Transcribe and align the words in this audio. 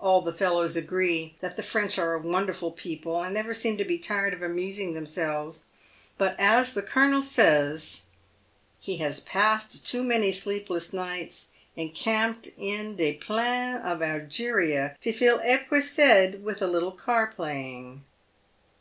All 0.00 0.22
the 0.22 0.32
fellows 0.32 0.74
agree 0.74 1.36
that 1.38 1.54
the 1.54 1.62
French 1.62 1.96
are 1.96 2.14
a 2.14 2.18
wonderful 2.20 2.72
people 2.72 3.22
and 3.22 3.32
never 3.32 3.54
seem 3.54 3.76
to 3.78 3.84
be 3.84 3.96
tired 3.96 4.34
of 4.34 4.42
amusing 4.42 4.94
them 4.94 5.06
selves, 5.06 5.66
but 6.18 6.34
as 6.36 6.74
the 6.74 6.82
colonel 6.82 7.22
says," 7.22 8.06
He 8.80 8.96
has 8.96 9.20
passed 9.20 9.86
too 9.86 10.02
many 10.02 10.32
sleepless 10.32 10.92
nights 10.92 11.46
encamped 11.76 12.48
in 12.58 12.96
de 12.96 13.12
plains 13.14 13.82
of 13.84 14.02
Algeria 14.02 14.96
to 15.00 15.12
feel 15.12 15.38
epuised 15.44 16.42
with 16.42 16.60
a 16.60 16.66
little 16.66 16.90
card 16.90 17.36
playing." 17.36 18.02